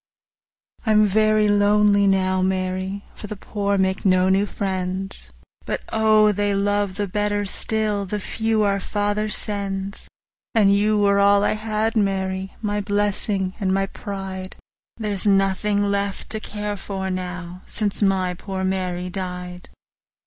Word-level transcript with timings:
I'm 0.83 1.05
very 1.05 1.47
lonely 1.47 2.07
now, 2.07 2.41
Mary, 2.41 3.03
25 3.19 3.19
For 3.21 3.27
the 3.27 3.35
poor 3.35 3.77
make 3.77 4.03
no 4.03 4.29
new 4.29 4.47
friends, 4.47 5.29
But, 5.63 5.81
O, 5.93 6.31
they 6.31 6.55
love 6.55 6.95
the 6.95 7.07
better 7.07 7.45
still, 7.45 8.07
The 8.07 8.19
few 8.19 8.63
our 8.63 8.79
Father 8.79 9.29
sends! 9.29 10.07
And 10.55 10.73
you 10.73 10.97
were 10.97 11.19
all 11.19 11.43
I 11.43 11.53
had, 11.53 11.95
Mary, 11.95 12.55
My 12.63 12.81
blessin' 12.81 13.53
and 13.59 13.71
my 13.71 13.85
pride: 13.85 14.55
30 14.97 15.07
There 15.07 15.15
's 15.17 15.27
nothin' 15.27 15.91
left 15.91 16.31
to 16.31 16.39
care 16.39 16.77
for 16.77 17.11
now, 17.11 17.61
Since 17.67 18.01
my 18.01 18.33
poor 18.33 18.63
Mary 18.63 19.07
died. 19.07 19.69